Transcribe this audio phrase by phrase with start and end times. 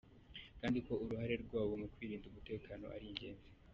[0.59, 3.49] Kandi ko uruhare rwabo mu kwirindira umutekano ari ingenzi.